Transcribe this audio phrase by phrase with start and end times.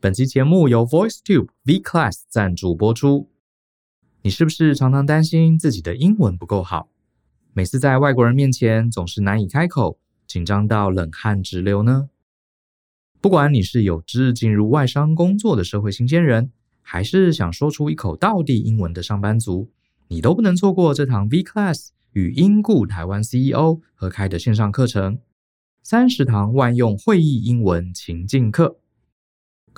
[0.00, 3.28] 本期节目由 VoiceTube V Class 赞助播出。
[4.22, 6.88] 你是不是常常担心自己的英文不够好？
[7.52, 12.10] 每次在外国人面前总是难以开口，紧张到冷汗直流呢？
[13.20, 19.68] 不管你是有志进入外商工作的社会新鲜人，还是想说出一口道地英文的上班族，
[20.06, 25.18] 你都不能错过这堂 V Class 与英固台湾 CEO 合开的线上课程——
[25.82, 28.78] 三十堂万用会议英文情境课。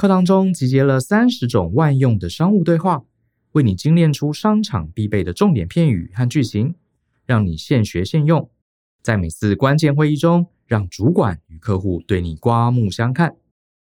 [0.00, 3.04] 课堂中集结了三十种万用的商务对话，
[3.52, 6.74] 为你精炼出商场必备的重点片语和句型，
[7.26, 8.48] 让你现学现用，
[9.02, 13.36] 在每次关键会议中，让主管与客户对你刮目相看。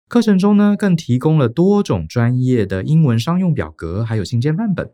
[0.09, 4.91] 课程中呢，更提供了多种专业的英文商用表格，还有信件范本，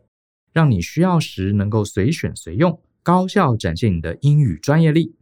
[0.51, 5.15] 让你需要时能够随选随用，高效展现你的英语专业力。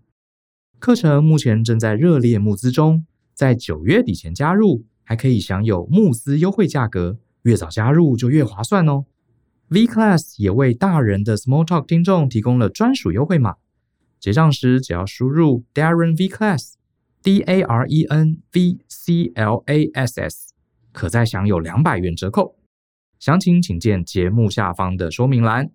[0.80, 4.84] 课程目前正在热烈募资中，在九月底前加入。
[5.06, 9.06] 还可以享有募资优惠价格，越早加入就越划算哦。
[9.70, 13.56] V Class 也为大人的 Small Talk 听众提供了专属优惠码，
[14.20, 20.54] 结账时只要输入 Darren V Class，D A R E N V C L A S S，
[20.92, 22.58] 可再享有两百元折扣。
[23.20, 25.72] 详情请见节目下方的说明栏。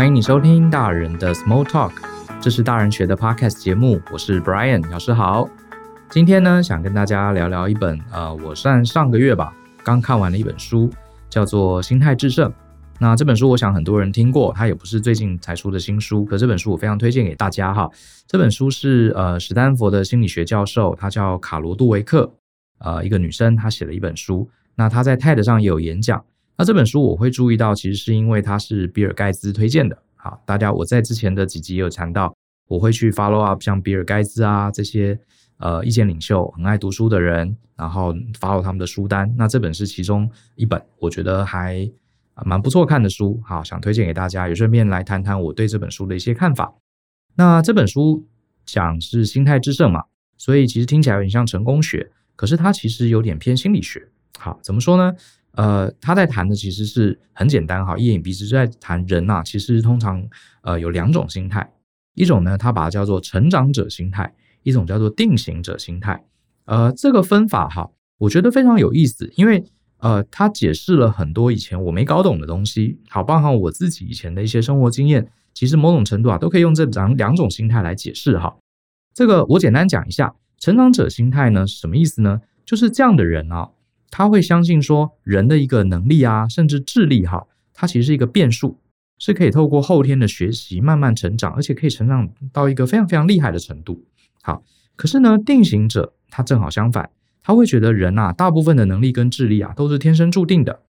[0.00, 1.92] 欢迎你收听大人的 Small Talk，
[2.40, 5.46] 这是大人学的 Podcast 节目，我是 Brian 老师好。
[6.08, 10.88] 今天呢，想跟大家聊聊一本呃，我算上个月吧刚看完的一本书，
[11.28, 12.50] 叫做《心态致胜》。
[12.98, 17.86] 那这本书我想很多人听过，它也不是最近才出的新书，可这本书我非常推荐给大家哈。
[18.26, 22.32] 这本书是呃史丹佛的心理学教授，她叫卡罗杜维克，
[22.78, 24.48] 呃一个女生，她写了一本书。
[24.76, 26.24] 那她在 TED 上也有演讲。
[26.60, 29.96] 那这本书我会注意到，其实是因为它是比尔盖茨推荐的。
[30.14, 32.36] 好，大家我在之前的几集也有谈到，
[32.68, 35.18] 我会去 follow up 像比尔盖茨啊这些
[35.56, 39.34] 呃意见领袖，很爱读书的人，然后 follow 他们的书单。
[39.38, 41.90] 那这本是其中一本，我觉得还
[42.44, 43.40] 蛮不错看的书。
[43.42, 46.74] 好，想推荐给大家，也顺便来谈谈我对这本书的一些看法。
[47.36, 48.28] 那这本书
[48.66, 50.04] 讲是心态致胜嘛，
[50.36, 54.06] 所以其实听起来有点像成功学，可是它其实有点偏心理学。
[54.38, 55.14] 好，怎么说呢？
[55.52, 60.24] 呃，他在谈的其实是很简单哈，一言以蔽之，就在谈人呐、啊，其实通常
[60.62, 61.68] 呃有两种心态，
[62.14, 66.24] 一种呢，他把它叫做成长者心态，一种叫做定型者心态。
[66.66, 69.64] 呃，这个分法哈，我觉得非常有意思，因为
[69.98, 78.56] 呃，他解释了很多以前我没搞懂的东西，好，包含我自己以前的一些生活经验，其实某种程度啊，都可以用这两两种心态来解释哈。
[79.12, 82.40] 这个我简单讲一下，成长者心态呢是什么意思呢？
[82.64, 83.68] 就是这样的人啊。
[84.10, 88.78] 他会相信说，人的一个能力啊，甚至智力哈，它其实是一个变数，
[89.18, 94.04] 是可以透过后天的学习慢慢成长，而且可以成长到一个非常非常厉害的程度。
[94.42, 94.62] 好，
[94.96, 97.10] 可是呢，定型者他正好相反，
[97.42, 100.80] 他会觉得人啊，大部分的能力跟智力啊都是天生注定的。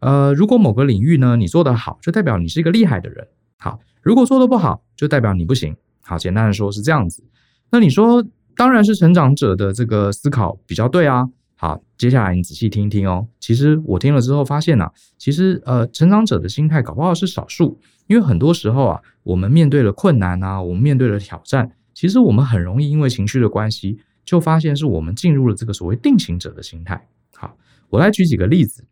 [0.00, 3.28] 呃，如果某个领域呢你做得好，就代表你是一个厉害的人。
[3.58, 5.76] 好，如果做得不好，就代表你不行。
[6.00, 7.22] 好，简单的说是这样子。
[7.70, 8.24] 那你说，
[8.56, 11.28] 当然是成长者的这个思考比较对啊。
[11.60, 13.28] 好，接下来你仔细听一听哦。
[13.38, 27.06] 其实我听了之后发现啊，其实呃，成长者的心态搞不好是少数，因为很多时候啊，我们面对了困难啊，我们面对了挑战，其实我们很容易因为情绪的关系，就发现是我们进入了这个所谓定型者的心态。
[27.36, 27.54] 好，
[27.90, 28.82] 我来举几个例子，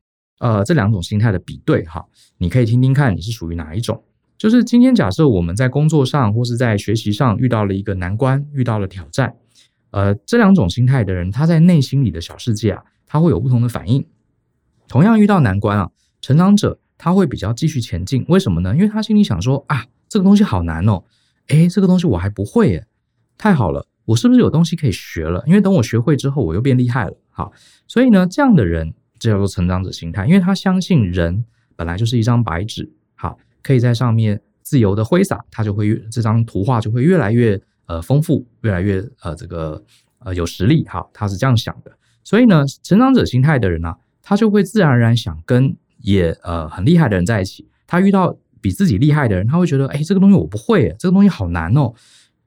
[0.41, 2.05] 呃，这两种心态的比对哈，
[2.37, 4.05] 你可以听听看你是属于哪一种。
[4.37, 9.35] 就是今天假设我们在工作上或是在学习上遇到了一个难关，遇到了挑战。
[9.91, 14.07] 呃，这两种心态的人，他在内心里的小世界啊，他会有不同的反应。
[14.87, 15.91] 同样遇到难关啊，
[16.21, 18.25] 成长者他会比较继续前进。
[18.29, 18.75] 为什么呢？
[18.75, 21.05] 因为他心里想说啊，这个东西好难哦，
[21.49, 22.87] 诶，这个东西我还不会耶，
[23.39, 25.43] 太好了，我是不是有东西可以学了？
[25.47, 27.17] 因为等我学会之后，我又变厉害了。
[27.31, 27.53] 好，
[27.87, 31.45] 所以呢，这样的人这叫做成长者心态，因为他相信人
[31.77, 37.59] 本来就是一张白纸，好，可以在上面自由的挥洒，他就会越这张图画就会越来越。
[37.89, 39.83] 呃，丰富越来越呃，这个
[40.21, 41.91] 呃有实力哈，他是这样想的。
[42.23, 43.93] 所以呢，成长者心态的人呢、
[44.23, 47.67] 他就会自然而然想跟也呃很厉害的人在一起。
[47.87, 51.95] 他遇到比自己厉害的人，他会觉得，哎，这个东西我不会，这个东西好难哦。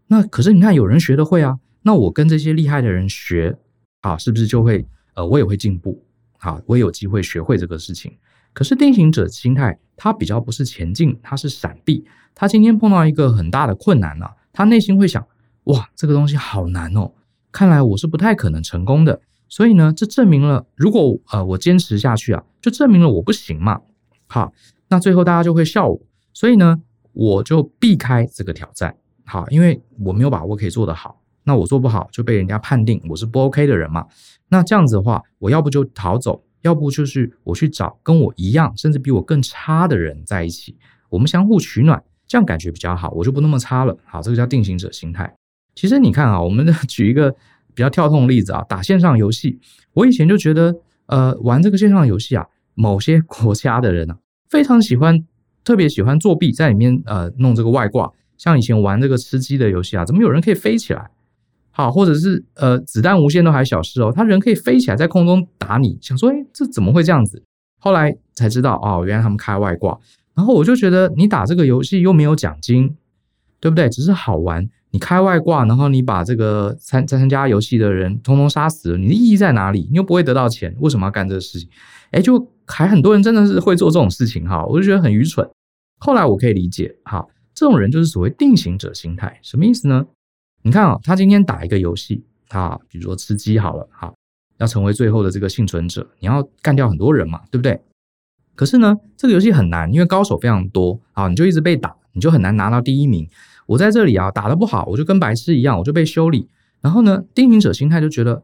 [0.07, 3.57] 那可是你看，有人学得会啊，那我跟这些厉害的人学
[4.01, 4.85] 啊，是不是就会
[5.15, 6.05] 呃，我也会进步？
[6.37, 8.15] 啊，我也有机会学会这个事情。
[8.53, 12.05] 可是定型者心态，他比较不是前进，他是闪避。
[12.35, 14.31] 他今天碰到一个很大的困难啊。
[14.53, 15.25] 他内心会想：
[15.65, 17.11] 哇，这个东西好难哦，
[17.51, 19.21] 看来我是不太可能成功的。
[19.47, 23.81] 所以呢，这证明了，如果呃我坚持下去啊，就证明了我不行嘛。
[24.27, 24.53] 好，
[24.87, 26.01] 那最后大家就会笑我。
[26.33, 26.81] 所以呢，
[27.11, 28.95] 我就避开这个挑战。
[29.25, 34.07] 好，因为我没有把握可以做得好，那我做不好就被人家判定我是不 OK 的人嘛。
[34.47, 40.77] 那这样子的话，我要不就逃走，要不就是我去找跟我一样甚至比我更差的人在一起，
[41.09, 43.97] 我们相互取暖，这样感觉比较好，我就不那么差了。
[44.05, 45.35] 好，这个叫定型者心态。
[45.75, 47.31] 其实你看啊，我们举一个
[47.73, 49.59] 比较跳痛的例子啊，打线上游戏，
[49.93, 50.75] 我以前就觉得，
[51.07, 54.17] 呃，玩这个线上游戏啊，某些国家的人啊，
[54.49, 55.23] 非常喜欢，
[55.63, 58.11] 特别喜欢作弊，在里面呃弄这个外挂。
[58.37, 61.09] 像以前玩这个吃鸡的游戏啊，怎么有人可以飞起来？
[61.69, 67.41] 好，或者是呃子弹无限都还小事哦，他人可以飞起来在空中打你，想说诶，这怎么会这样子？
[67.79, 69.97] 后来才知道哦，原来他们开外挂。
[70.33, 72.95] 然后我就觉得你打这个游戏又没有奖金，
[73.59, 73.87] 对不对？
[73.89, 79.87] 只是好玩，你开外挂，然后你把这个参参加游戏的人通通杀死了，你的意义在哪里？
[79.89, 81.69] 你又不会得到钱，为什么要干这个事情？
[82.11, 85.49] 诶，就还很多人真的是会做这种事情哈，我就觉得很愚蠢。
[85.99, 87.25] 后来我可以理解哈。
[87.53, 90.05] 这种人就是所谓定型者心态，什么意思呢？
[90.63, 94.11] 你看啊，他今天打一个游戏，他比如说吃鸡好了，哈，
[94.57, 97.79] 要成为最后的这个幸存者，你要干掉很多人嘛，对不对？
[98.55, 103.29] 可是呢，这个游戏很难，因为高手非常多啊，你就一直被打，你就很难拿到第一名。
[103.71, 106.49] 我在这里啊，打得不好，我就跟白痴一样，我就被修理。
[106.81, 108.43] 然后呢，定型者心态就觉得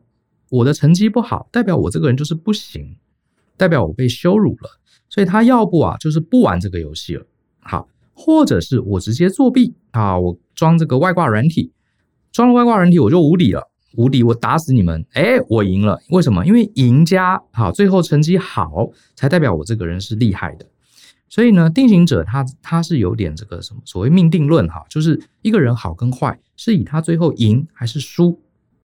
[0.49, 2.95] 我的成绩不好，代表我这个人就是不行，
[3.57, 4.79] 代表我被羞辱了，
[5.09, 7.25] 所以他要不啊，就是不玩这个游戏了。
[7.59, 7.87] 好。
[8.19, 11.71] 或者是我直接作弊啊，我装这个外挂软体，
[12.31, 16.43] 装了外挂软体我就无敌了，无敌，我打死你们，诶，我赢了，为什么？
[16.43, 20.65] 因为赢家好，最后成绩好才代表我这个人是厉害的。
[21.29, 28.41] 所以呢，定型者他他是有点这个什么所谓命定论哈，就是一个人好跟坏是以他最后赢还是输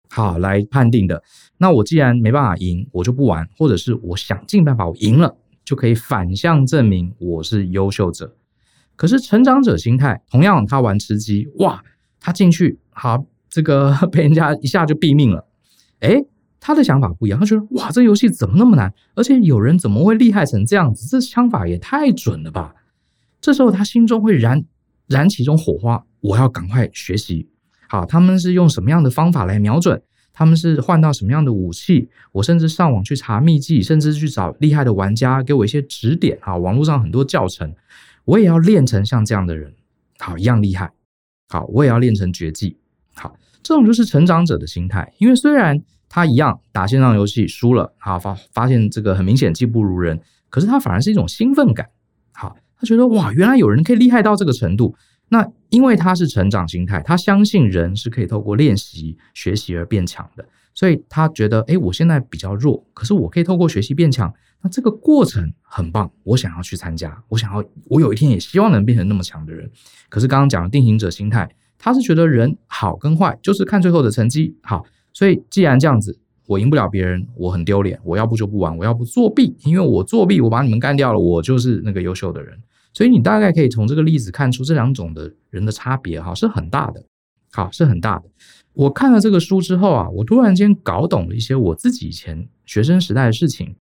[0.09, 1.23] 好来判定的。
[1.57, 8.35] 那我既然没办法赢，我就不玩，或者是我想尽办法我赢了，就可以反向证明我是优秀者。
[8.97, 11.83] 可是成长者心态，同样他玩吃鸡，哇，
[12.19, 15.45] 他进去好，这个 被人家一下就毙命了，
[16.01, 16.25] 诶，
[16.65, 18.91] 他的想法不一样，他觉得哇，这游戏怎么那么难？
[19.13, 21.05] 而且有人怎么会厉害成这样子？
[21.05, 22.73] 这枪法也太准了吧！
[23.39, 24.65] 这时候他心中会燃
[25.05, 27.47] 燃起一种火花，我要赶快学习。
[27.87, 30.01] 好，他们是用什么样的方法来瞄准？
[30.33, 32.09] 他们是换到什么样的武器？
[32.31, 36.35] 我甚至上网去查秘籍，甚至去找厉害的玩家给我一些指点。
[36.41, 37.71] 啊，网络上很多教程。
[38.23, 39.71] 我也要练成像这样的人，
[40.17, 40.91] 好，一样厉害。
[41.47, 42.75] 好，我也要练成绝技。
[43.13, 45.13] 好，这种就是成长者的心态。
[45.19, 45.79] 因为虽然
[46.09, 50.19] 他一样打线上游戏输了，好，发发现这个很明显技不如人，
[50.49, 51.87] 可是他反而是一种兴奋感。
[52.33, 54.95] 好，他觉得哇，原来有人可以厉害到这个程度。
[55.29, 60.45] 那因为他是成长心态，他相信人是可以透过练习、学习而变强的。
[60.75, 64.31] 所以他觉得，诶，我现在比较弱，可是我可以透过学习变强。
[64.61, 69.71] 那这个过程很棒，我想要去参加，我想要，我有一天也希望能变成那么强的人。
[70.09, 74.57] 可是刚刚讲的定型者心态，他是觉得人好跟坏就是看最后的成绩。
[74.61, 74.85] 好，
[75.15, 82.55] 所以既然这样子，我赢不了别人，我很丢脸，我要不就不玩，我要不作弊，因为我作弊，我把你们干掉了，我就是那个优秀的人。
[82.93, 87.03] 所以你大概可以从这个例子看出这两种的人的差别，哈，是很大的，
[87.51, 88.25] 好，是很大的。
[88.73, 93.75] 我看了这个书之后啊，我突然间搞懂了一些我自己以前学生时代的事情。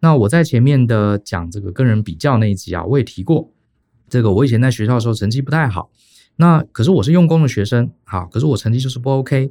[0.00, 3.50] 那我在前面的讲这个跟人比较那一集啊，我也提过，
[4.08, 5.90] 这个我以前在学校的时候成绩不太好，
[6.36, 9.50] 那可是我是用功的学生，好，可是我成绩就是不 OK，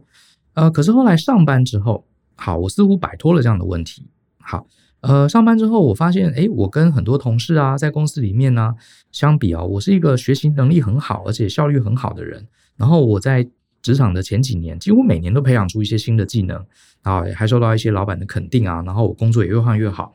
[0.58, 2.04] 呃，可是后来上班之后，
[2.36, 4.08] 好，我似乎摆脱了这样的问题，
[4.40, 4.66] 好，
[5.02, 8.74] 呃，上班之后我发现，诶，我跟很多同事啊，在公司里面呢，
[9.12, 13.48] 相比啊，我是一个学习能力很好，而且效率很好的人，然后我在。
[13.84, 16.58] 职场的前几年，几乎每年都培养出一些新的技能，
[17.04, 20.14] 啊，还受到一些老板的肯定啊，然后我工作也越换越好。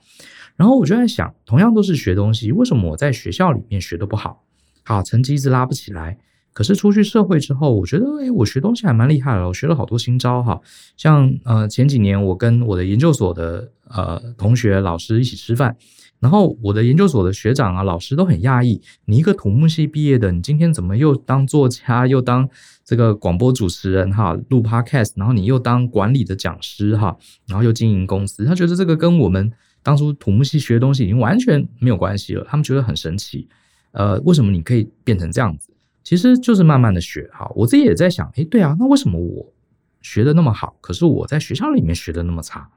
[0.56, 4.44] 然后我就在想，同样都是学东西，为什么我在学校里面学的不好？
[4.82, 6.18] 好，成绩一直拉不起来。
[6.52, 10.60] 可是出去社会之后，我觉得，哎，我学东西还蛮厉害的，我学了好多新招哈。
[10.96, 15.76] 像呃前几年，我跟我的研究所的呃同学老师一起吃饭。
[16.20, 22.48] 然后我的研究所的学长啊、老师都很讶异，你一个土木系毕业的，你今天怎么又当作家，又当
[22.84, 27.16] 这个广播主持人哈，录 podcast，然后你又当管理的讲师哈，
[27.48, 29.50] 然后又经营公司，他觉得这个跟我们
[29.82, 33.48] 当初土木系学的东西已经完全没有关系了，他们觉得很神奇，
[33.90, 35.71] 呃，为什么你可以变成这样子？
[36.02, 39.52] 其实就是慢慢的学哈，我自己也在想，诶，对啊，那为什么我
[40.00, 42.68] 学的那么好，可是我在学校里面学的那么差？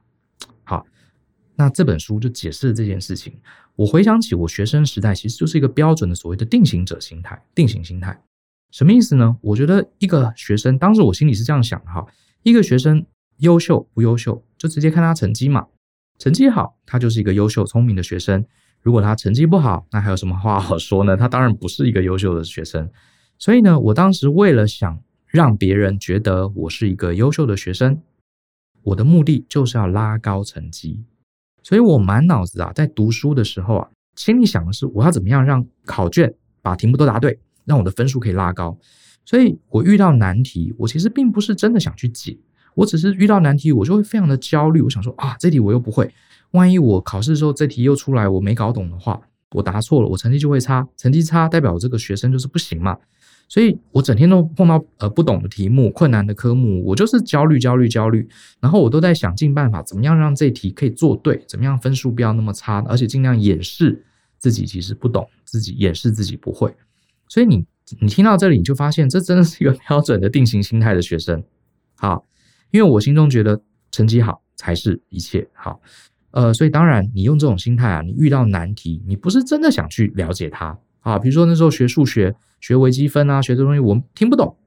[0.63, 0.86] 好。
[1.58, 3.34] 那这本书就解释了这件事情。
[3.77, 8.22] 我回想起我学生时代，其实就是一个标准的所谓的定型者心态、定型心态。
[8.72, 9.38] 什么意思呢？
[9.39, 12.05] 我觉得一个学生，当时我心里是这样想的哈：
[12.44, 13.05] 一个学生
[13.38, 15.65] 优秀不优秀，就直接看他成绩嘛。
[16.20, 18.41] 成绩好，他就是一个优秀聪明的学生；
[18.82, 21.15] 如果他成绩不好，那还有什么话好说呢？
[21.15, 22.91] 他当然不是一个优秀的学生。
[23.38, 28.01] 所以呢，我当时为了想让别人觉得我是一个优秀的学生，
[28.84, 31.04] 我的目的就是要拉高成绩。
[31.62, 38.77] 所以我满脑子啊，在读书的时候啊，心里想的是我要怎么样让考卷把题目都答对，让我的分数可以拉高。
[39.25, 42.38] 所以我遇到难题，我其实并不是真的想去解，
[42.75, 44.80] 我只是遇到难题，我就会非常的焦虑。
[44.82, 46.13] 我想说啊，这题我又不会，
[46.51, 49.20] 万一我考试的时候这题又出来我没搞懂的话，
[49.51, 52.98] 我答错了，我成绩就会差，成绩差代表这个学生就是不行嘛。
[53.48, 58.28] 所以我整天都碰到呃不懂的题目、困难的科目，我就是焦虑、焦虑、焦虑。
[58.60, 64.04] 然后我都在想尽办法，怎么样让这题可以做对，怎么样分数不要那么差，而且尽量掩饰
[64.38, 66.75] 自己其实不懂，自己掩饰自己不会。
[67.28, 67.66] 所以你。
[68.00, 71.44] 你听到这里，你就发现这真的是一个标准的定型心态的学生。
[71.94, 72.25] 好，
[72.72, 73.62] 因为我心中觉得
[73.92, 75.48] 成绩好才是一切。
[75.54, 75.80] 好，
[76.32, 80.75] 呃，所以当然你用这种心态啊，你遇到难题，你不是真的想去了解它。
[81.06, 84.58] 啊，比如说那时候学数学、学微积分啊，学这东西我听不懂，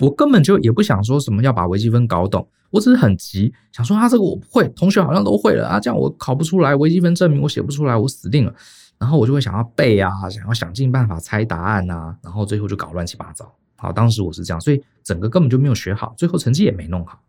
[0.00, 8.54] 我根本就也不想说什么要把微积分搞懂，我只是很急，想说啊，这个我不会，同学好像都会了啊，这样我考不出来，微积分证明我写不出来，我死定了。
[8.98, 13.50] 然后我就会想要背啊，想要想尽办法猜答案啊，然后最后就搞乱七八糟。
[13.76, 17.20] 好，当时我是这样，所以整个根本就没有学好，最后成绩也没弄好。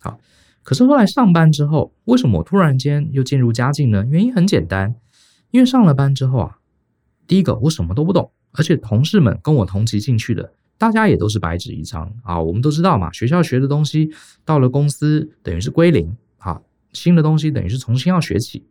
[0.00, 0.18] 好，
[0.62, 4.06] 可是后来上班之后，为什么我突然间又渐入佳境呢？
[4.08, 4.94] 原因很简单，
[5.50, 6.55] 因为上了班之后啊，
[7.26, 12.40] 第一个我什么都不懂，而且同事们跟我同期进去的，大家也都是白纸一张啊。
[12.40, 14.10] 我们都知道嘛，学校学的东西
[14.44, 16.60] 到了公司等于是归零啊，
[16.92, 18.66] 新的东西等于是重新要学起，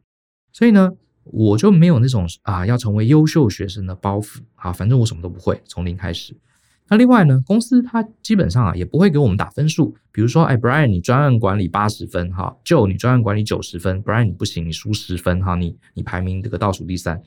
[0.52, 0.92] 所以呢。
[1.32, 6.38] 我就没有那种啊要成为优秀学生的包袱啊，反正我什么都不会，从零开始。
[6.88, 17.20] 那另外呢，公司它基本上啊也不会给我们打分数，比如说，哎，Brian 你专案管理八十分哈，Joe 你专案管理九十分，Brian 你不行，你输十分哈，你你排名这个倒数第三，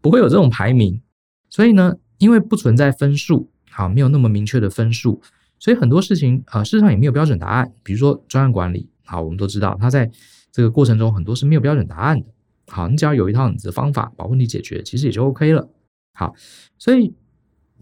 [0.00, 1.00] 不会有这种排名。
[1.48, 5.20] 所以呢，因为不存在分数，好，没有那么明确的分数，
[5.58, 7.72] 所以很多事情啊，事实上也没有标准答案。
[7.82, 10.10] 比如说专案管理，好，我们都知道，它在
[10.52, 12.26] 这个过程中很多是没有标准答案的。
[12.68, 15.68] 好，你只要有一套你的方法把问题解决，其实也就 OK 了。
[16.12, 16.34] 好，
[16.78, 17.14] 所以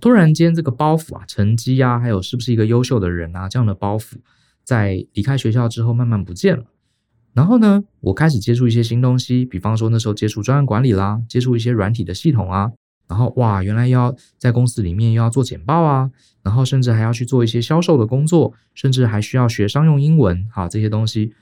[0.00, 4.14] 突然间这个包袱啊，成绩啊，还有是不是一个优秀的人啊，这样的包袱，
[4.64, 6.64] 在离开学校之后慢慢不见了。
[7.38, 12.72] 然后呢，我开始接触一些新东西，比方说那时候接触专案管理啦，接触一些软体的系统啊。
[13.06, 16.10] 然后哇，原来要在公司里面又要做简报啊，
[16.42, 20.44] 然后甚至还要去做一些销售的工作，甚至还需要学商用英文。
[20.52, 21.32] 啊，这些东西，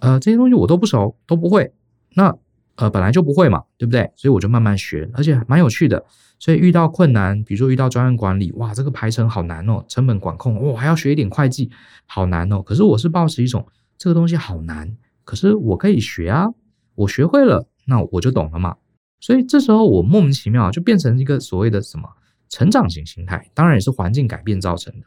[0.00, 1.72] 呃，这些东西我都不熟，都不会。
[2.14, 2.36] 那
[2.74, 4.10] 呃，本来就不会嘛，对不对？
[4.16, 6.04] 所以我就慢慢学，而且蛮有趣的。
[6.40, 11.70] 所以遇到困难，比如说遇到专案管理，哇，这个排程好难哦，成本管控，哇，还要学一点会计，
[12.06, 12.60] 好难哦。
[12.60, 13.64] 可是我是抱持一种
[13.96, 14.96] 这个东西好难，
[15.28, 16.46] 可是我可以学啊，
[16.94, 18.76] 我学会了，那我就懂了嘛。
[19.20, 22.08] 所以这时候我莫名其妙就变成一个所谓的什么
[22.48, 25.06] 成长型心态，当然也是环境改变造成的。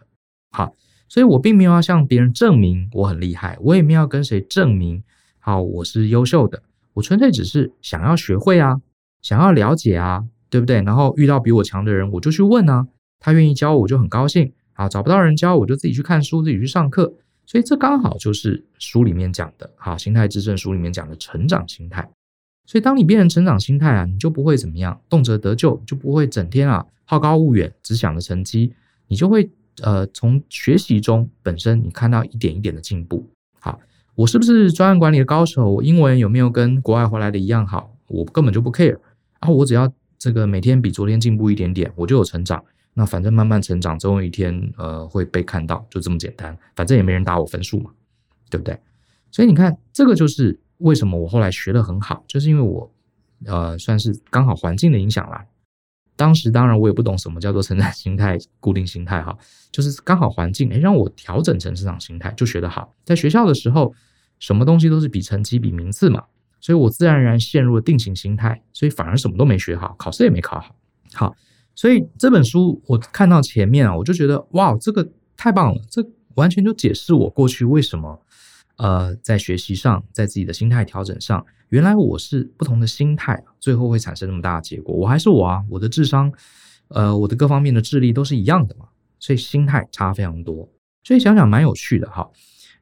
[0.51, 0.75] 好，
[1.10, 5.04] 所以我并没有要向别人证明我很厉害，我也没有要跟谁证明，
[5.40, 6.62] 好，我是优秀的。
[6.94, 8.80] 我纯粹只是想要学会啊，
[9.24, 10.84] 想要了解啊，对不对？
[10.84, 12.88] 然后遇到比我强的人，我就去问啊，
[13.20, 14.88] 他愿意教我，我就很高兴啊。
[14.88, 17.12] 找不到人教，我就自己去看书，自己去上课。
[17.45, 22.10] 所以这刚好就是书里面讲的，哈，心态致胜书里面讲的成长心态。
[22.65, 28.74] 所以当你变成成长心态啊，你就不会怎么样，动辄得咎，就不会整天啊好高骛远，只想着成绩，
[29.07, 29.50] 你就会
[29.81, 33.29] 呃从学习中本身你看到一点一点的进步。
[33.60, 33.79] 好。
[34.13, 35.71] 我是不是专案管理的高手？
[35.71, 37.95] 我英文有没有跟国外回来的一样好？
[38.07, 39.00] 我根本就不 care
[39.39, 39.50] 啊！
[39.50, 42.63] 我只要这个每天比昨天进步一点点，我就有成长。
[42.93, 46.57] 那反正慢慢成长，总有一天呃会被看到，就这么简单。
[46.75, 47.91] 反正也没人打我分数嘛，
[48.50, 48.79] 对不对？
[49.31, 52.91] 所以你看，这个就是为什么我后来学得很好，就是因为我
[53.45, 55.45] 呃算是刚好环境的影响啦。
[56.15, 59.38] 当时当然我也不懂什么叫做成长心态、固定心态哈，
[59.71, 62.93] 就是刚好环境诶让我调整成成长心态，就学得好。
[63.03, 63.93] 在学校的时候。
[64.41, 66.24] 什么东西都是比成绩、比名次嘛，
[66.60, 70.75] 所以我自然而然陷入了定型心态，所以反而什么都没学好，考试也没考好。
[71.13, 71.36] 好，
[71.75, 78.22] 所以这本书我看到前面啊，我就觉得哇，这个太棒了，这完全就解释我过去为什么
[78.78, 84.96] 呃在学习上，在自己的心态调整上，原来我是不同的心态，最后会产生那么大的结果。
[84.96, 86.32] 我还是我啊，我的智商，
[86.90, 88.88] 呃，我的各方面的智力都是一样的嘛，
[89.20, 90.70] 所以心态差非常多。
[91.04, 92.30] 所以想想蛮有趣的哈。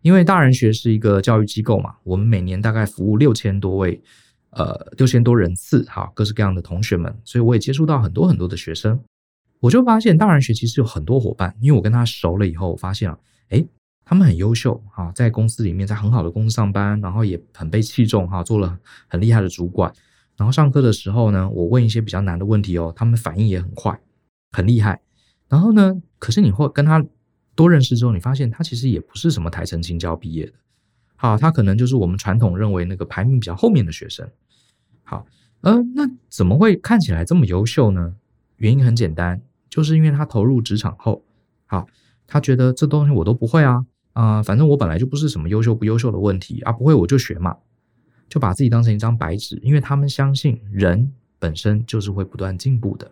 [0.02, 4.02] 因为大人学是一个教育机构嘛，我们每年大概服务六千多位，
[4.52, 9.00] 呃，六千多人次，哈，各式各样的同学们，所以我也接触到很多很多的学生，
[9.60, 13.18] 我就发现大人学其实有很多伙伴，因为我跟他熟了以后，我发现啊，
[13.50, 13.68] 诶，
[14.04, 19.94] 他们很优秀，哈，在公司里面，在很好的公司上班，然后也很被器重，哈，做了很厉害的主管，
[20.36, 24.00] 然后上课的时候呢，我问一些比较难的问题哦，他们反应也很快，
[24.52, 25.00] 很厉害。
[25.48, 27.06] 然后呢，可是你会跟他
[27.56, 30.54] 多认识之后，你发现他其实也不是什么台清交毕业的，
[31.22, 34.26] 好，他可能就是我们传统认为那个排名比较后面的学生。
[35.04, 35.28] 好，
[35.62, 38.16] 嗯、呃，那怎么会看起来这么优秀呢？
[38.56, 41.22] 原因很简单，就是因为他投入职场后，
[41.66, 41.86] 好，
[42.26, 47.58] 他觉得这东西我都不会啊，啊、反正我本来就不是什么优秀不优秀的问题啊，不会我就学嘛。
[48.30, 53.12] 就把自己当成一张白纸，因为他们相信人本身就是会不断进步的。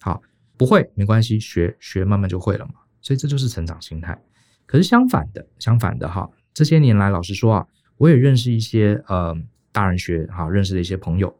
[0.00, 0.20] 好，
[0.58, 2.74] 不会没关系，学学慢慢就会了嘛。
[3.00, 4.20] 所以这就是成长心态。
[4.66, 7.66] 可是相反的，相反的哈，这些年来，老实说啊，
[7.98, 9.36] 我也认识一些呃
[9.72, 11.36] 大人学哈认识的一些朋友。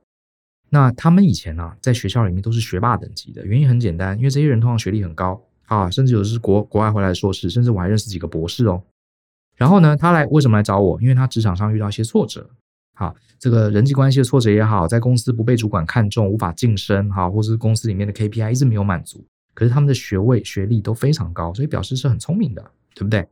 [0.69, 8.83] 那他们以前啊，在学校里面都是学霸等级的，原因很简单，因为这些人通常学历很高啊，甚至有的是国国外回来的硕士，甚至我还认识几个博士哦。
[9.57, 11.01] 然后呢，他来为什么来找我？
[11.01, 12.51] 因为他职场上遇到一些挫折。
[12.95, 23.27] 好，这个人际关系的挫折也好，在公司不被主管看重，无法晋升，哈，或是公司里面的 KPI 一直没有满足，可是他们的学位、学历都非常高，所以表示是很聪明的，对不对？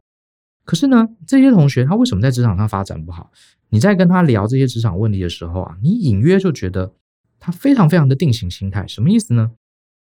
[0.64, 3.30] 可是呢，这些同学他为什么在职场上发展不好？
[3.68, 6.92] 你在跟他聊这些职场问题的时候啊，你隐约就觉得
[7.38, 9.52] 他非常非常的定型心态，什么意思呢？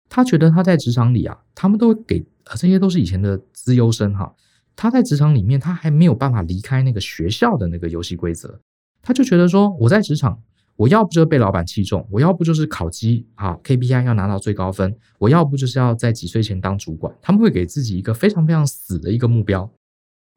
[0.07, 2.25] 他觉得他在职场里啊，他们都给，
[2.55, 4.33] 这些都是以前的资优生哈，
[4.75, 8.59] 他在职场里面他还没有办法离开那个学校的那个游戏规则。
[9.03, 10.41] 他就觉得说，我在职场，
[10.75, 17.13] 我要不就是被老板器重，我要不就是考绩啊，KPI 要拿到最高分，我要不就是要在几岁前当主管。
[17.21, 19.69] 他们会给自己一个非常非常死的一个目标，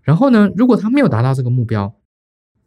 [0.03, 1.95] 然后呢，如果他没有达到这个目标，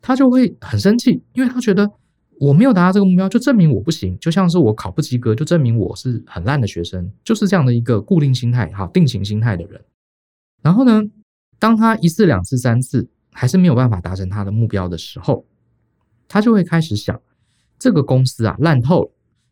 [0.02, 1.92] 他就会很生气，因为他觉得
[2.40, 9.82] 我没有达到这个目标，就证明我不行，就像是我考不及格，就证明我是很烂的学生，就是这样的一个固定心态，哈，定型心态的人。
[10.62, 11.02] 然后呢，
[11.60, 15.46] 当他一次、两次、三次还是没有办法达成他的目标的时候，
[16.28, 17.20] 他就会开始想，
[17.78, 19.12] 这个公司啊烂透了，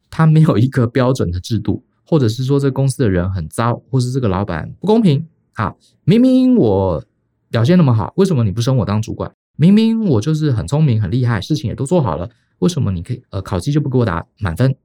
[0.09, 5.75] 他没有一个标准的制度，或者是说这公司的人很糟，或是这个老板不公平啊！
[6.03, 7.03] 明明我
[7.53, 9.31] 表现那么好，为什么你不升我当主管？
[9.57, 14.75] 明明我就是很聪明很厉害，事情也都做好了，为什么你可以呃考绩就不给我打满分？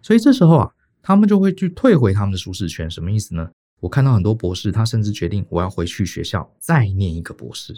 [0.00, 0.70] 所以这时候啊，
[1.02, 3.50] 他们就会去退回他们的舒适圈，什么意思呢？
[3.80, 7.74] 我看到很多博士，他甚至决定我要回去学校再念一个博士。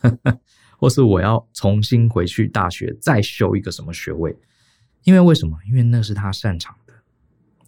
[0.80, 4.34] 或是我要重新回去大学再修一个什么学位，
[5.04, 5.58] 因为为什么？
[5.68, 6.94] 因为那是他擅长的。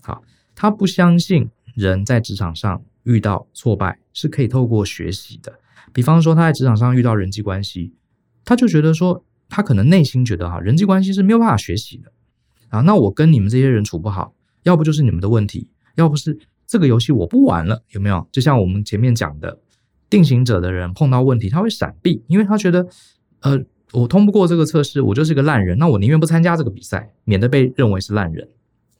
[0.00, 0.22] 好，
[0.54, 5.53] 他不相信人在职场上遇到挫败是可以透过学习的。
[5.93, 7.95] 比方说他在职场上遇到人际关系，
[8.45, 12.12] 他就觉得说他可能内心觉得哈，人际关系是没有办法学习的
[12.69, 12.81] 啊。
[12.81, 18.29] 那我跟你们这些人处不好，要不就是你们的问题，要不是这个游戏我不玩了，有没有？
[18.33, 19.61] 就像我们前面讲的。
[20.11, 22.87] 定型者的人碰到问题，他会闪避，因为他觉得，
[23.40, 23.59] 呃，
[23.90, 28.49] 我通不过这个测试，我就是个烂人，那我宁愿不参加这个比赛，免得被认为是烂人。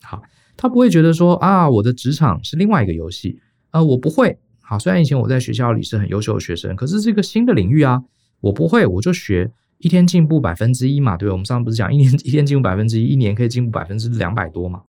[0.03, 0.21] 好，
[0.57, 3.39] 他不会觉得说啊，我的职场是另外一个游戏，
[3.75, 4.39] 呃，我不会。
[4.63, 8.01] 好，虽然以前我在学校里是很优秀的学生，可是这个新的领域啊，
[8.41, 14.81] 我不会，我就学，一天进步百分之一嘛，对，我们上次不是讲一年 一天进步百分之一，一年可以进步百分之两百多嘛？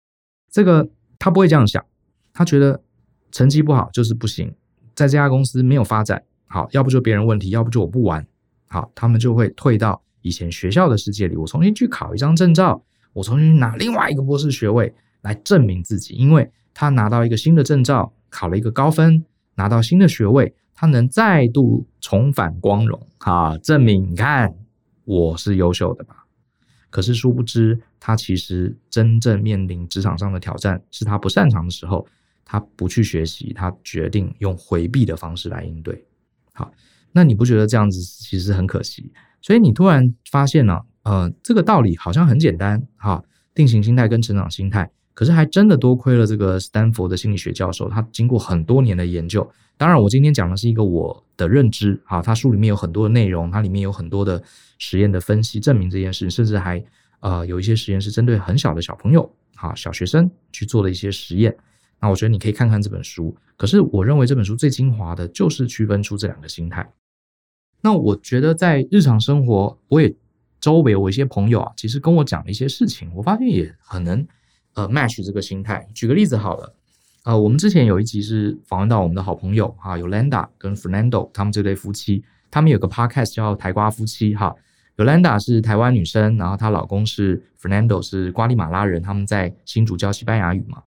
[0.52, 1.84] 这个他不会这样想，
[2.32, 2.80] 他觉得
[3.32, 4.54] 成绩不好就是不行。
[4.94, 8.26] 在这家公司没有发展好，要不就别人问题，要不就我不玩
[8.68, 11.36] 好，他们就会退到以前学校的世界里。
[11.36, 12.82] 我重新去考一张证照，
[13.14, 14.94] 我重新拿另外一个博士学位
[15.24, 19.24] 来证明自己，因为他拿到一个新的证照，考了一个高分，
[19.56, 24.54] 拿到新的学位，他能再度重返光荣啊，证明你看
[25.06, 26.26] 我是优秀的吧。
[26.90, 32.06] 可是殊不知，他其实真正面临职场上的挑战是他不擅长的时候。
[32.48, 36.06] 他不去学习，他决定用回避的方式来应对。
[36.54, 36.72] 好，
[37.12, 39.12] 那你不觉得这样子其实很可惜？
[39.42, 43.24] 所以你突然发现呢、呃，这个道理好像很简单，哈，
[43.56, 49.50] 定型心态跟成长心态，可是还真的多亏了这个斯坦福的心理学教授，他经过很多年的研究。
[49.78, 54.42] 当然，我今天讲的是一个我的认知，哈，他书里面有很多的内容，它里面有很多的
[54.78, 56.82] 实验的分析，证明这件事，甚至还
[57.22, 61.58] 呃有一些实验是针对很小的小朋友，啊，小学生去做的一些实验。
[62.00, 66.90] 那我觉得你可以看看这本书，可是我认为这本书最精华的就是区分出这两个心态。
[67.82, 70.14] 那我觉得在日常生活，我也
[70.62, 74.26] 周围我一些朋友啊，其实跟我讲了一些事情，我发现也很能
[74.76, 75.86] 呃 match 这个心态。
[75.94, 76.74] 举个例子好了，
[77.24, 84.56] 呃，我们之前有一集是访问到我们的好朋友哈，Yolanda 跟 Fernando 他们这对夫妻，他们有个 podcast 叫台瓜夫妻哈。
[84.98, 90.84] Yolanda 是台湾女生，然后她老公是 Fernando 是瓜地马拉人，他们在新竹教西班牙语嘛。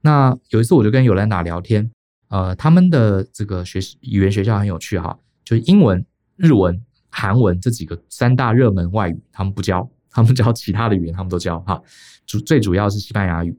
[0.00, 1.90] 那有一次我就跟尤兰达聊天，
[2.28, 6.02] 呃，他们的这个学习语言学校很有趣哈，就是英文、
[6.36, 11.82] 日文、韩文这几个三大热门外语他们不教，他们教其他的语言，他们都教哈，
[12.26, 13.58] 主最主要是西班牙语。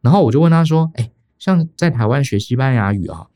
[0.00, 3.26] 然后我就问他说：“哎，像在台湾学西班牙语啊，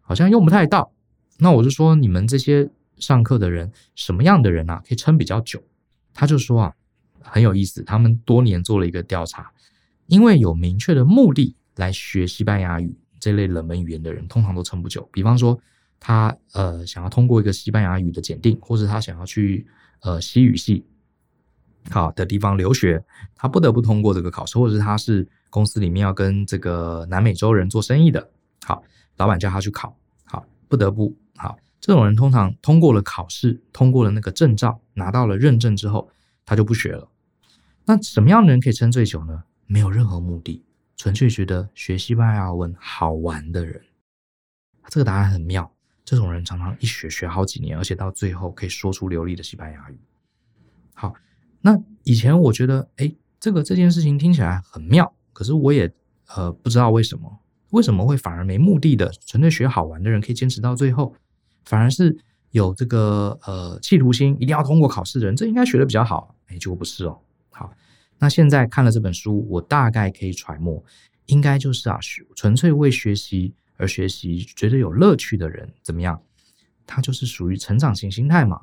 [0.00, 0.92] 好像用不太到。
[1.38, 5.62] 那我就说，你们这些上课的人，什么样的人啊，可以撑比较久？”
[6.12, 6.74] 他就说啊，
[7.20, 9.50] 很有意思，他们多年做了一个调查，
[10.06, 15.08] 因为有明确的目的来学西班牙语这类冷门语言的人，通常都撑不久。
[15.12, 15.56] 比方说，
[16.00, 19.66] 他呃想要通过一个西班牙语的检定，或者他想要去
[20.00, 20.84] 呃西语系
[21.90, 25.28] 好的地方留学，他不得不通过这个考试，或者是他是。
[25.48, 28.30] 公司里面要跟这个南美洲人做生意的，
[28.66, 28.82] 好，
[29.16, 29.96] 老板叫他去考，
[30.26, 31.56] 好，不得不好。
[31.80, 36.10] 这种人通常通过了考试，通过了那个证照，拿到了认证之后，
[36.44, 37.08] 他就不学了。
[37.86, 39.44] 那什么样的人可以撑最久呢？
[39.66, 40.62] 没有任何目的，
[40.98, 43.80] 纯粹觉得学西班牙文好玩的人。
[44.88, 45.72] 这个答案很妙，
[46.04, 49.98] 这种人常常一学学好几年，而且到最后可以说出流利的西班牙语。
[50.92, 51.14] 好，
[51.66, 55.12] 那以前我觉得，哎，这个这件事情听起来很妙。
[55.32, 55.92] 可是我也
[56.28, 61.12] 呃不知道为什么，为什么会反而没目的的纯粹学好玩的人可以坚持到最后，
[61.64, 62.16] 反而是
[62.52, 67.18] 有这个呃企图心一定要通过考试的人，这应该学的比较好，哎，结果不是哦。
[67.50, 67.72] 好，
[68.20, 70.80] 那现在看了这本书，我大概可以揣摩，
[71.26, 71.98] 应该就是啊，
[72.36, 76.22] 纯粹为学习而学习，觉得有乐趣的人怎么样？
[76.86, 78.62] 他就是属于成长型心态嘛。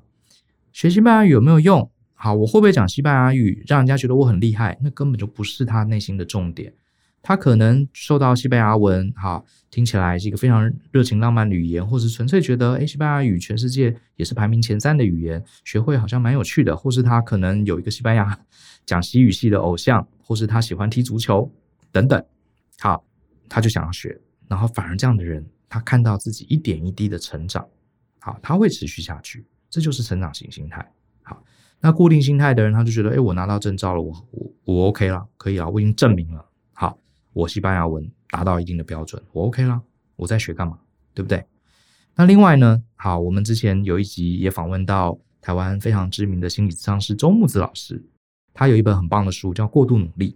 [0.72, 1.92] 学习班有没有用？
[2.24, 4.80] 好，我会不会讲西班牙语，让人家觉得我很厉害？
[4.82, 6.74] 那根本就不是他内心的重点。
[7.22, 16.74] 他可能受到西班牙文，哈，听起来是一个非常热情浪漫的语言，或是纯粹觉得，诶，西班牙语全世界也是排名前三的语言，学会好像蛮有趣的。
[16.74, 18.40] 或是他可能有一个西班牙
[18.86, 21.52] 讲西语系的偶像，或是他喜欢踢足球
[21.92, 22.24] 等等。
[22.80, 23.04] 好，
[23.50, 27.68] 他就想要学，然后反而这样的人，他看到自己一点一滴的成长，
[28.20, 29.46] 好，他会持续下去。
[29.70, 30.90] 这就是成长型心态。
[31.22, 31.44] 好。
[31.86, 36.98] 那固定心态的人，他就觉得，哎，我拿到证照了，我我我 OK 了，可以了，我已经证明了，好，
[37.34, 39.82] 我西班牙文达到一定的标准，我 OK 了，
[40.15, 40.80] 我在学干嘛？
[41.13, 41.43] 对不对？
[42.15, 48.02] 那另外呢，好，我们之前有一集也访问到台湾非常知名的心理咨商师周木子老师，
[48.54, 50.32] 他有一本很棒的书叫《过度努力》。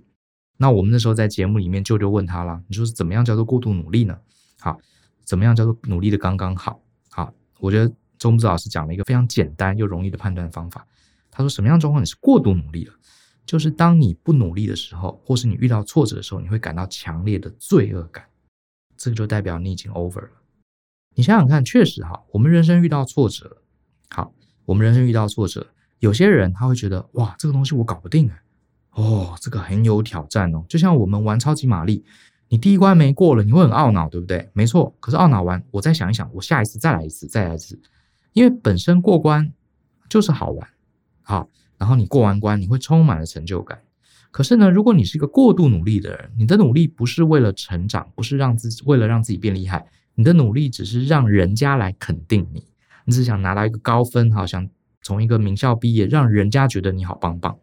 [0.57, 4.19] 那我们那时候在节目里面就就问他了，你说是怎么样叫做过度努力呢？
[4.59, 4.77] 好，
[5.23, 6.81] 怎么样叫做努力的刚刚好？
[7.09, 10.85] 好，我觉得周木子老师讲了一个非常简单又容易的判断方法。
[11.37, 12.93] 他说：“什么样状况你是过度努力了？
[13.45, 18.25] 就是当你不努力的时候，或是你遇到挫折的时候，你会感到强烈的罪恶感。
[18.97, 20.29] 这个就代表你已经 over 了。
[21.13, 23.57] 你想想看，确实哈，我们人生遇到挫折，
[24.09, 24.33] 好，
[24.65, 25.67] 我们人生遇到挫折，
[25.99, 28.41] 有些人他会觉得哇，这个东西我搞不定哎，
[28.93, 30.65] 哦，这个很有挑战哦。
[30.67, 32.03] 就像我们玩超级玛丽，
[32.49, 34.49] 你第一关没过了，你会很懊恼，对不对？
[34.53, 34.95] 没错。
[34.99, 37.79] 可是懊恼完，我再想一想，我下一次再来一次，再来一次，
[38.33, 39.53] 因为本身过关
[40.09, 40.67] 就是好玩。”
[41.27, 43.77] 好，然后你过完关，你会充满了成就感。
[44.31, 49.85] 可是呢，如果你是一个过度努力的人，你的努力不是为了成长，不是让自己为了让自己变厉害，
[50.15, 52.65] 你的努力只是让人家来肯定你，
[53.03, 54.69] 你只想拿到一个高分，好想
[55.01, 57.59] 从一个名校毕业，让人家觉得你好棒棒。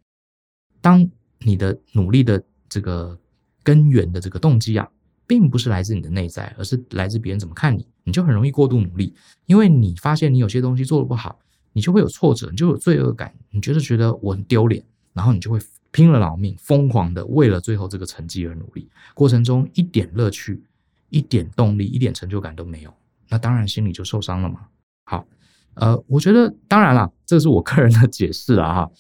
[0.83, 3.19] 当你的努力的这个
[3.63, 4.87] 根源的这个动机啊，
[5.27, 9.15] 并不是来自你的内在，而是来自别人怎么看你，你就很容易过度努力，
[9.47, 11.39] 因为你发现你有些东西做得不好。
[11.75, 14.83] 你就会有挫折，你就有罪恶感，你觉得觉得我很丢脸，
[15.13, 15.59] 然后你就会
[15.91, 20.63] 拼了老命，疯狂的为了最后这个成绩而努力，过程中一点乐趣、
[21.11, 22.95] 一点动力、一点成就感都没有，
[23.29, 24.61] 那当然心里就受伤了嘛。
[25.05, 25.27] 好，
[25.75, 28.91] 呃，我觉得当然啦，这是我个人的解释了哈。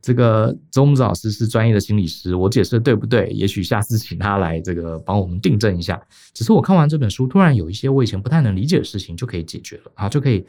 [0.00, 3.28] 这个周木子老师是专业的心理师，我解释的对不对？
[3.30, 6.00] 也许下次请他来这个帮我们订正一下。
[6.32, 10.46] 只是我看完这本书，突然有一些我以前不太能理解的事情就可以解决了啊，就可以。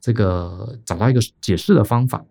[0.00, 2.24] 这个找到一个解释的方法，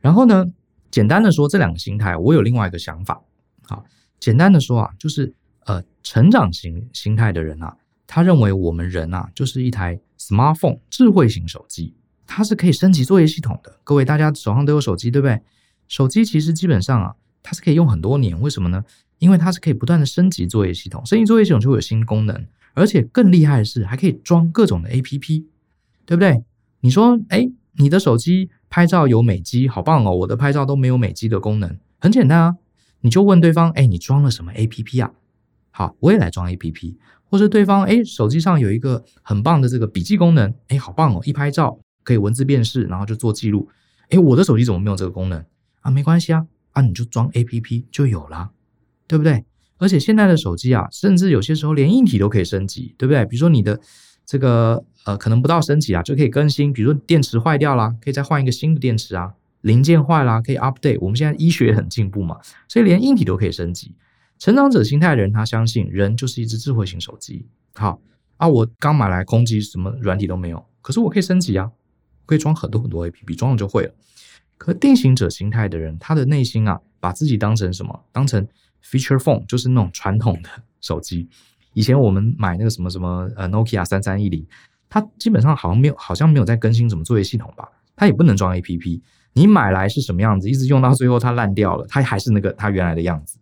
[0.00, 0.46] 然后呢，
[0.90, 3.20] 简单的说，这两个心态，我有另外一个想法。
[3.62, 3.84] 好，
[4.18, 5.32] 简单的说啊，就是
[5.64, 11.94] 呃，成长型心态的人啊，他认为我们人啊，就是一台 smartphone 智慧型手机，
[12.26, 13.78] 它是可以升级作业系统的。
[13.84, 15.40] 各位大家手上都有手机，对不对？
[15.88, 18.38] 手机其实基本上啊，它是可以用很多年。
[18.40, 18.84] 为什么呢？
[19.18, 25.44] 因为它是可以不断的升级作业系统，升级作业系统就会有新功能，而且更厉害的是，还可以装各种的 APP，
[26.06, 26.42] 对不对？
[26.80, 30.14] 你说，哎，你的手机拍照有美肌，好棒哦！
[30.16, 32.56] 我的拍照都没有美肌的功能，很简单啊，
[33.00, 35.12] 你就问对方，哎，你装了什么 APP 啊？
[35.70, 41.20] 好，我也来装 APP，或者对方，哎，手机上有一个很棒的这个笔记功能，哎，好棒哦！
[41.24, 43.68] 一拍照可以文字辨识，然后就做记录。
[44.08, 45.44] 哎，我的手机怎么没有这个功能
[45.82, 45.90] 啊？
[45.90, 48.50] 没关系啊，啊，你就装 APP 就有了，
[49.06, 49.44] 对不对？
[49.78, 53.24] 而且现在的手机啊，甚至有些时候连硬体都可以升级，对不对？
[53.24, 53.80] 比如说你的
[54.30, 54.84] 这个。
[55.06, 56.70] 呃，可能不到升级啊，就可以更新。
[56.70, 60.98] 比如说电池坏掉了，可以再换一个新的电池啊，零件坏啦，可以 update。
[61.00, 62.38] 我们现在医学也很进步嘛，
[62.68, 63.94] 所以连硬体都可以升级。
[64.38, 67.46] 成长者心态的人，他相信人就是一只智慧型手机。
[67.74, 67.98] 好
[68.36, 71.70] 啊，我刚买来空机，什么软体都没有，可是我可以升级啊，
[72.26, 73.94] 可以装很多很多 APP，装了就会了。
[74.58, 78.04] 可定型者心态的人，他的内心啊，把自己当成什么？
[78.12, 78.46] 当成
[78.84, 80.50] feature phone，就是那种传统的
[80.82, 81.30] 手机。
[81.72, 84.46] 以前我们买那个什么什么呃 Nokia 三三一零，
[84.88, 87.68] 它基本上好像没有，好像没有在更新什么作业系统吧？
[87.96, 89.00] 它也不能装 APP。
[89.32, 93.38] 你买来是什么样子，一直用到最后它烂掉了，它还是那个它原来的样子。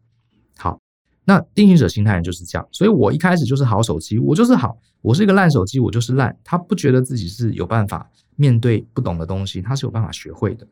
[0.57, 0.79] 好。
[1.25, 6.35] 那定型者心态就是这样，所以我一开始就是好手机，我就是好，我是一个烂手机，我就是烂。
[6.43, 10.67] 他不觉得自己是有办法面对不懂的东西，他是有办法学会的。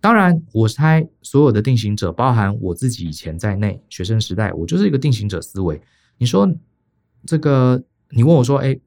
[0.00, 5.80] 当然，我猜所有的定型者，包含我自己以前在内，学生时代我就是一个定型者思维。
[6.18, 6.52] 你说
[7.26, 8.78] 这个，你问我说，哎，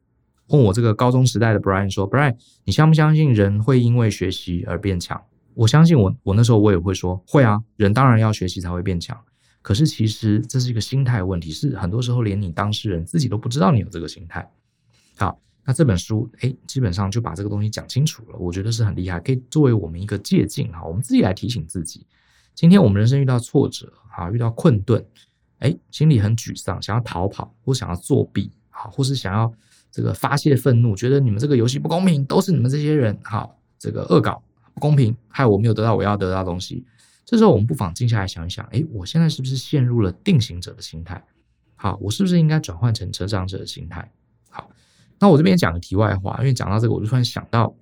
[0.48, 5.22] 问我这个高中时代的 Brian 说，Brian，你相不相信人会因为学习而变强？
[5.54, 9.18] 我相信我，我那时候我也会说，会啊，人当然要学习才会变强。
[9.62, 14.48] 可是其实这是一个心态问题，是很多时候连你当事人自己都不知道你有这个心态。
[15.18, 22.06] 好，那这本书诶，基本上就把这个东西讲清楚了，我觉得是很厉害，可以作为我们一个借鉴哈，我们自己来提醒自己。
[22.54, 25.04] 今天我们人生遇到挫折啊，遇到困顿，
[25.66, 29.52] 诶，心里很沮丧，想要逃跑，或想要作弊，好，或是想要
[29.92, 34.42] 这个发泄愤怒，觉得你们这个游戏不公平，都是你们这些人好，这个恶搞
[34.74, 36.86] 不公平，害我没有得到我要得到的东西。
[37.26, 41.24] 这时候，我们不妨静下来想一想：哎，我现在是不是陷入了定型者的心态？
[41.76, 44.12] 好，我是不是应该转换成成长者的心态？
[44.50, 44.70] 好，
[45.18, 47.74] 那我这边讲个题外话，因为讲到这个，我就突然想到，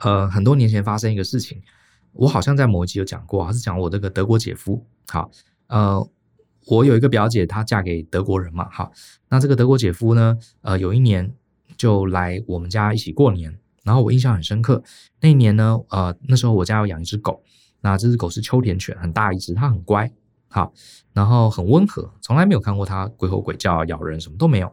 [0.00, 1.62] 呃，很多年前发生一个事情，
[2.12, 4.84] 我好像在某一集有讲过，还是讲我这个德国姐夫。
[5.06, 5.30] 好，
[5.68, 6.08] 呃，
[6.68, 8.68] 我有一个表姐，她嫁给德国人嘛。
[8.70, 8.92] 好，
[9.28, 11.32] 那这个德国姐夫呢，呃，有一年
[11.76, 14.82] 就来我们家一起过年，然后我印象很深刻。
[15.20, 17.42] 那一年呢，呃，那时候我家要养一只狗。
[17.80, 20.10] 那这只狗是秋田犬，很大一只，它很乖，
[20.48, 20.72] 好，
[21.12, 24.72] 然后很温和，从来没有看过它鬼吼鬼叫、咬人，什么都没有。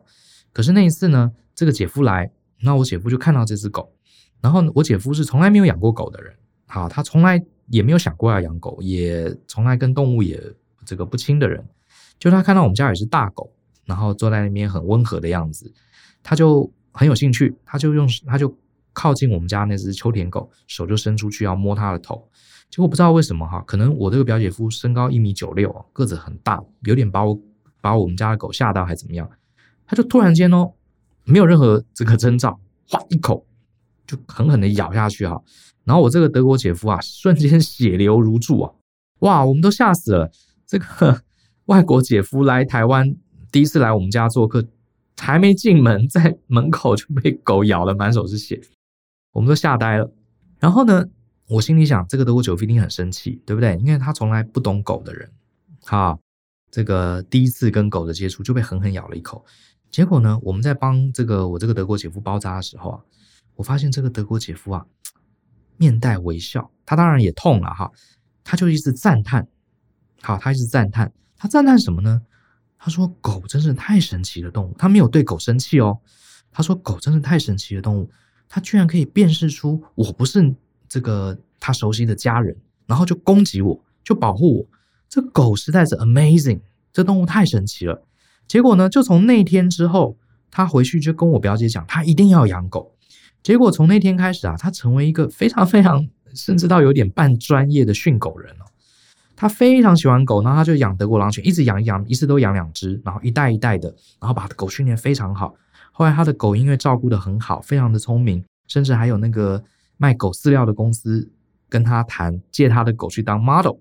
[0.51, 2.31] 可是那一次呢，这个姐夫来，
[2.61, 3.93] 那我姐夫就看到这只狗，
[4.41, 6.33] 然后我姐夫是从来没有养过狗的人，
[6.65, 10.41] 好，他从来也没有想过要养狗，也从来跟动物也
[10.83, 11.63] 这个不亲的人，
[12.19, 13.51] 就他看到我们家有一只大狗，
[13.85, 15.71] 然后坐在那边很温和的样子，
[16.23, 18.55] 他就很有兴趣，他就用他就
[18.93, 22.27] 靠近我们家那只秋田狗，手就伸出去要摸它的头。
[22.69, 27.39] 结果不知道为什么哈，可能我这个表姐夫身高一米九六，个子很大，有点把我
[27.79, 29.29] 把我们家的狗吓到，还怎么样？
[29.85, 30.73] 他就突然间哦，
[31.23, 33.45] 没有任何这个征兆，哗一口
[34.07, 35.39] 就狠狠的咬下去哈。
[35.83, 38.71] 然后我这个德国姐夫啊，瞬间血流如注啊，
[39.19, 40.31] 哇，我们都吓死了。
[40.65, 41.21] 这个
[41.65, 43.15] 外国姐夫来台湾
[43.51, 44.63] 第一次来我们家做客，
[45.17, 48.61] 还没进门，在门口就被狗咬了满手是血，
[49.31, 50.11] 我们都吓呆了。
[50.59, 51.05] 然后呢，
[51.47, 53.75] 我心里想，这个德国姐夫一定很生气，对不对？
[53.77, 55.29] 因为他从来不懂狗的人，
[55.83, 56.19] 好，
[56.69, 59.43] 这个第一次跟狗的接触就被狠狠咬了一口。
[59.89, 63.01] 结果呢，我们在帮这个我这个德国姐夫包扎的时候啊，
[63.55, 64.85] 我发现这个德国姐夫啊，
[65.77, 67.91] 面带微笑，他当然也痛了哈，
[68.43, 69.47] 他就一直赞叹，
[70.21, 72.21] 好，他一直赞叹，他赞叹什么呢？
[72.77, 75.97] 他说狗真是太神奇的动物，他没有对狗生气哦，
[76.51, 78.09] 他说狗真是太神奇的动物，
[78.47, 80.53] 他居然可以辨识出我不是。
[80.87, 84.65] 这个他熟悉的家人，然后就攻击我，就保护我。
[85.09, 86.61] 这狗实在是 amazing，
[86.93, 88.03] 这动物太神奇了。
[88.47, 90.15] 结果呢，就从那天之后，
[90.51, 92.95] 他回去就跟我表姐讲，他一定要养狗。
[93.41, 98.64] 结果从那天开始啊，他成为一个非常非常，甚至到有点半专业的训狗人了。
[99.35, 103.87] 他非常喜欢狗，然后他就养德国狼犬，一直养一养，一次都养两只，然后一代一代的，
[104.19, 105.53] 然后把狗训练非常好。
[105.91, 109.63] 后来他的狗因为照顾得很好，非常的聪明，甚至还有那个。
[109.97, 111.31] 卖狗饲料的公司
[111.69, 113.77] 跟他谈，借他的狗去当 model，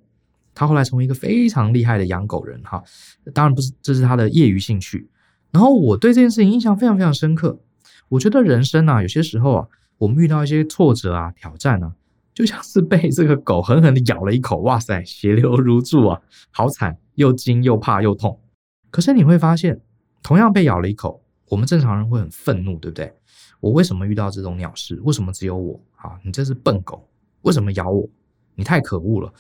[0.55, 2.81] 他后来成为一个非常厉害的养狗人哈。
[3.33, 5.09] 当然不是，这是他的业余兴趣。
[5.51, 7.59] 然后我对这件事情印象非常非常深刻。
[8.09, 9.67] 我觉得人生啊，有些时候啊，
[9.99, 11.93] 我们遇到一些挫折啊、挑战啊，
[12.35, 16.20] 就像是被这个狗狠狠的咬了一口，哇塞，血流如注啊，
[16.51, 18.40] 好惨，又惊又怕又痛。
[18.90, 19.81] 可是你会发现，
[20.23, 23.14] 同样被咬了一口，我们正常人会很愤怒，对不对？
[23.61, 25.01] 我为什么遇到这种鸟事？
[25.05, 25.81] 为什么只有我？
[25.97, 27.09] 啊，你这是笨狗，
[27.42, 28.09] 为什么咬我？
[28.57, 29.33] 你太可恶了！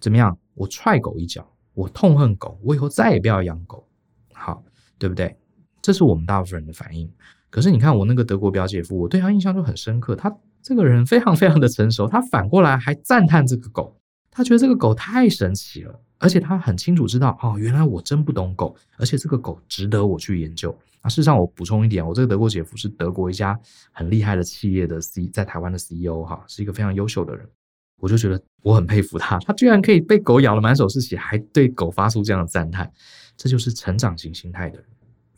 [0.00, 0.36] 怎么样？
[0.54, 3.86] 我踹狗一脚，我痛恨狗，我以后再也不要养狗。
[4.32, 4.62] 好，
[4.98, 5.36] 对不对？
[5.80, 7.10] 这是我们大部分人的反应。
[7.48, 10.14] 可是你看我那个德国表姐夫，我对他印象就很深刻。
[10.14, 10.34] 他
[10.68, 13.98] 这个人非常非常的成熟，他反过来还赞叹这个狗，
[14.30, 15.98] 他觉得这个狗太神奇了。
[16.18, 20.70] 而且他很清楚知道，哦，原来我真不懂狗，而且这个狗值得我去研究。
[21.00, 23.58] 啊，事实上我补充一点，我这个德国姐夫是德国一家
[23.92, 27.48] 很厉害的企业的 C，在台湾的 CEO 哈，是一个非常优秀的人。
[27.98, 32.92] 我就觉得我很佩服他，他居然可以被狗咬了满手是血，还对狗发出这样的赞叹。
[33.38, 34.86] 这就是成长型心态的人，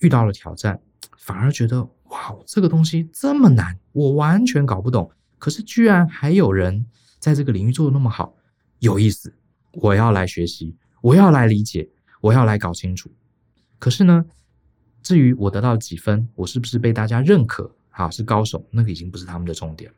[0.00, 0.80] 遇到了挑战，
[1.18, 5.10] 反而觉得哇，这个东西这么难，我完全搞不懂。
[5.40, 6.86] 可是居然还有人
[7.18, 8.36] 在这个领域做得那么好，
[8.78, 9.34] 有意思，
[9.72, 11.88] 我要来学习，我要来理解，
[12.20, 13.10] 我要来搞清楚。
[13.78, 14.24] 可是呢，
[15.02, 19.96] 至于我得到几分，我是不是被大家认可，哈，是高手，那个已经不是他们的重点了。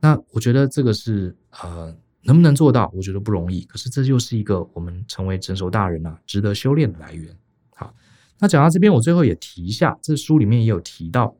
[0.00, 2.90] 那我觉得这个是呃，能不能做到？
[2.94, 3.62] 我觉得不容易。
[3.66, 7.36] 可是这就是一个我们成为成熟大人啊，值得修炼的来源。
[7.76, 7.94] 好，
[8.38, 11.36] 那讲到这边，我最后也提一下，这书里面也有提到，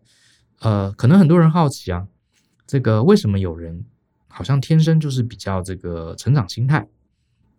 [0.60, 2.06] 呃，可能很多人好奇啊，
[2.70, 3.84] 这个为什么有人
[4.28, 6.86] 好像天生就是比较这个成长心态？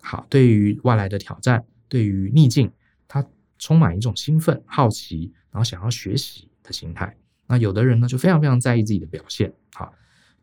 [0.02, 2.72] 好，对于外来的挑战，对于逆境，
[3.10, 3.28] 他
[3.60, 7.18] 充满一种兴奋、好奇，然后想要学习的心态。
[7.48, 9.52] 那有的人呢，就非常非常在意自己的表现。
[9.74, 9.94] 好。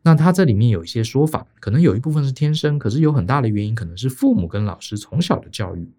[0.03, 5.91] 那他这里面有一些说法，可能有一部分是天生，可是有很大的原因，可能是父母跟老师从小的教育，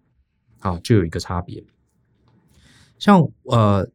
[0.59, 1.61] 好，就有一个差别。
[2.97, 3.87] 像呃，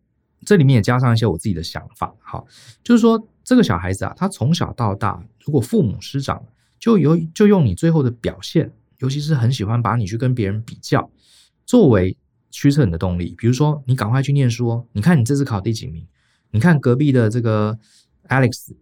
[0.45, 2.47] 这里面也加上一些我自己的想法，好，
[2.85, 6.45] 就是说这个小孩子啊，他从小到大，如果父母师长
[6.79, 11.09] 就由就用你最后的表现，尤其是很喜欢把你去跟别人比较，
[11.65, 12.17] 作为
[12.51, 16.05] 驱策你的动力，比如说你赶快去念书哦，你看你这次考第几名？
[16.51, 17.79] 你看隔壁的这个
[18.29, 18.75] Alex。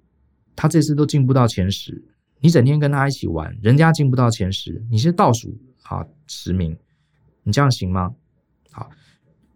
[0.56, 2.04] 他这次都进不到前十，
[2.38, 6.78] 你整天跟他一起玩，人家进不到前十，你是倒数啊十名，
[7.42, 8.14] 你这样行吗？
[8.70, 8.88] 好，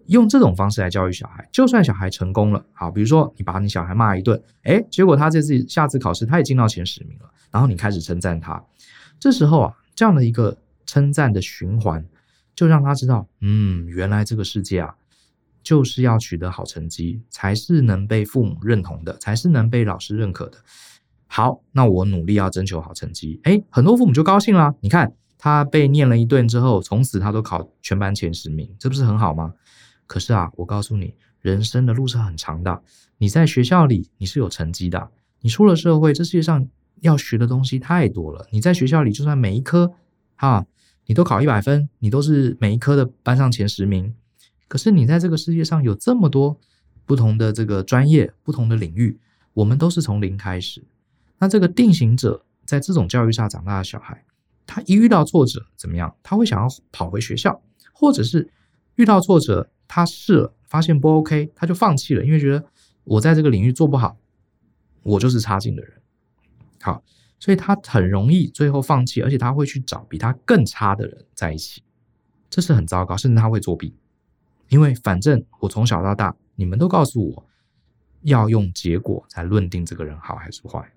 [0.09, 8.63] 用这种方式来教育小孩，就算小孩成功了，好，比如说你把你小孩骂一顿，哎，结果他这次下次考试他也进到前十名了，然后你开始称赞他，
[9.19, 12.05] 这时候啊，这样的一个称赞的循环，
[12.55, 14.95] 就让他知道，嗯，原来这个世界啊。
[15.61, 20.57] 就是要取得好成绩，才是能被父母认同的，才是能被老师认可的。
[21.27, 23.39] 好，那我努力要征求好成绩。
[23.43, 24.75] 诶，很多父母就高兴啦。
[24.81, 29.53] 你看他被念了一顿之后，从此他都考全班前十名，这不是很好吗？
[30.09, 32.83] 可是啊，我告诉你，人生的路是很长的。
[33.19, 35.11] 你在学校里你是有成绩的，
[35.43, 36.67] 你出了社会，这世界上
[37.03, 38.49] 要学的东西太多了。
[38.51, 39.93] 你在学校里，就算每一科
[40.35, 40.67] 哈，
[41.07, 44.13] 你都考一百分，你都是每一科的班上前十名。
[44.67, 46.59] 可是你在这个世界上有这么多
[47.05, 49.19] 不同的这个专业、不同的领域，
[49.53, 50.83] 我们都是从零开始。
[51.39, 54.25] 那这个定型者在这种教育下长大的小孩，
[54.67, 56.15] 他一遇到挫折怎么样？
[56.23, 57.61] 他会想要跑回学校，
[57.93, 58.51] 或者是
[58.97, 62.65] 遇到挫折，他试了发现不 OK，他就放弃了，因为觉得
[63.05, 64.17] 我在这个领域做不好，
[65.03, 66.01] 我就是差劲的人。
[66.81, 67.03] 好，
[67.41, 71.83] 所以他很容易最后放弃，而且他会去找比他更差的人在一起，
[72.49, 73.97] 这是很糟糕，甚至他会作弊。
[74.69, 77.47] 因为反正我从小到大，你们都告诉我
[78.21, 80.93] 要用结果才论定这个人好还是坏。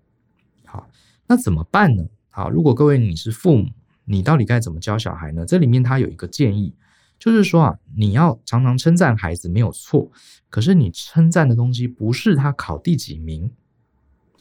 [0.65, 0.89] 好，
[1.27, 2.06] 那怎么办呢？
[2.30, 3.69] 好，如果各位你是父母，
[4.04, 5.45] 你到底该怎么教小孩呢？
[5.45, 6.75] 这里面他有一个建议，
[7.21, 10.12] 就是说啊，你要常常称赞孩子没有错，
[10.49, 13.51] 可是你称赞的东西不是他考第几名，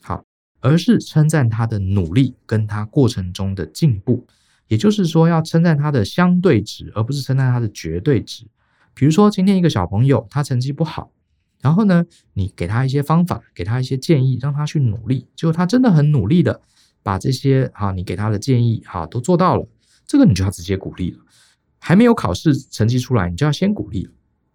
[0.00, 0.24] 好，
[0.60, 4.26] 而是称赞他的努力跟他过程中的进步。
[4.66, 8.46] 也就是说，要称赞他的相对值，而不是称赞他的绝对值。
[8.94, 11.12] 比如说，今天一个小朋友他成绩不好，
[11.60, 16.62] 然后呢，你给他一些方法，给他一些建议，让他去努力，结果他真的很努力的
[17.02, 19.68] 把这些哈你给他的建议哈都做到了，
[20.06, 21.18] 这个你就要直接鼓励了。
[21.80, 24.08] 还没有考试成绩出来，你就要先鼓励。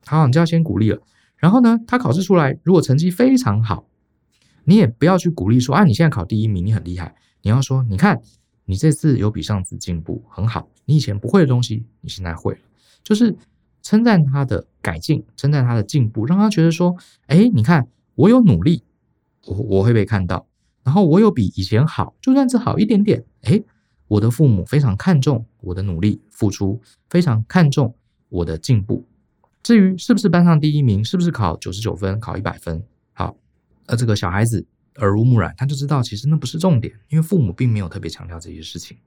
[0.05, 1.01] 好，你就要先鼓励了。
[1.35, 3.85] 然后呢，他考试出来，如果成绩非常好，
[4.63, 7.13] 你也不要去鼓励说啊，你现在考第一名，你很厉害。
[7.41, 8.21] 你要说，你看
[8.63, 12.59] 你这次有比上次进步很好，你以前不会的东西，你现在会了，
[13.03, 13.35] 就是。
[13.87, 16.97] 称赞他的改进，称赞他的进步，让他觉得说
[17.29, 18.81] ：“哎，你看我有努力，
[19.45, 20.47] 我我会被看到，
[20.83, 23.23] 然后我有比以前好，就算是好一点点。
[23.43, 23.61] 哎，
[24.15, 27.93] 我的父母非常看重我的努力付出，非常看重
[28.29, 29.05] 我的进步。
[29.61, 32.81] 至于是不是班上第一名，是不是考九十九分，考一百分，
[33.13, 33.35] 好，
[33.87, 34.65] 呃，这个小孩子
[34.97, 38.97] 耳濡目染，他就知道其实那不是重点，因为父母并没有特别强调这些事情，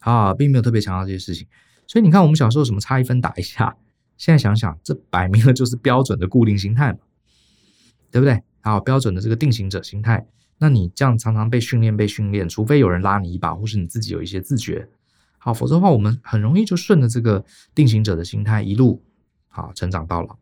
[0.00, 1.46] 啊，并没有特别强调这些事情。
[1.86, 3.76] 所以你看，我们小时候什么差一分打一下。”
[4.18, 6.98] 现在想想，这摆明了就是标准的固定心态嘛，
[8.10, 8.42] 对不对？
[8.60, 10.26] 好，标准的这个定型者心态，
[10.62, 14.88] 那你这样常常被训练、被训练，除非有人拉你一把，或是你自己有一些自觉，
[15.38, 17.44] 好，否则的话，我们很容易就顺着这个
[17.74, 19.02] 定型者的心态一路
[19.48, 20.38] 好成长到老。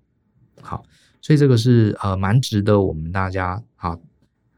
[0.60, 0.84] 好，
[1.22, 3.98] 所以这个是呃蛮值得我们大家好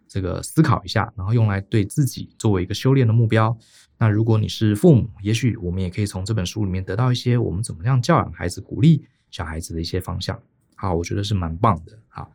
[0.08, 3.56] 这个思考一下，然后用来对自己作为一个修炼的目标。
[3.98, 10.36] 那如果你是父母，也许我们也可以从这本书里面得到一些我们怎么样教养孩子、鼓励小孩子的一些方向。
[10.74, 11.96] 好，我觉得是蛮棒的。
[12.08, 12.28] 好，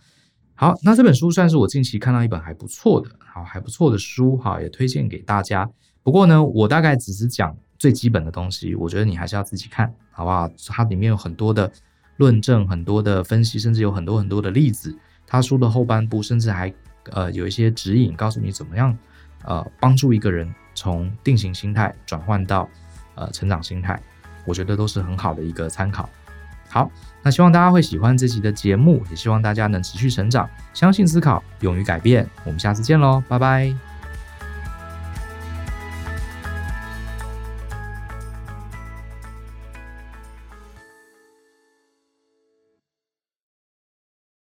[0.59, 5.69] 好，那这本书算是我近期看到一本还不错的，好还不错的书，哈，也推荐给大家。
[6.01, 10.49] 不过呢，我大概只是讲最基本的东西，我觉得你还是要自己看，好不好？
[10.69, 11.71] 它里面有很多的
[12.15, 14.97] 论证，很多的分析，甚至有很多很多的例子。
[15.27, 16.73] 他书的后半部甚至还
[17.11, 18.97] 呃有一些指引，告诉你怎么样
[19.43, 22.67] 呃帮助一个人从定型心态转换到
[23.13, 24.01] 呃成长心态，
[24.43, 26.09] 我觉得都是很好的一个参考。
[26.69, 26.89] 好，
[27.23, 32.27] 那希望大家会喜欢这期的节目，也希望大家能持续成长，相信思考，勇于改变。
[32.43, 33.86] 我们下次见喽，拜拜。